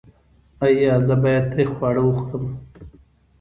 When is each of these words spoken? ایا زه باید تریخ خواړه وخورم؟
ایا 0.65 0.93
زه 1.05 1.15
باید 1.23 1.45
تریخ 1.51 1.69
خواړه 1.77 2.01
وخورم؟ 2.03 2.45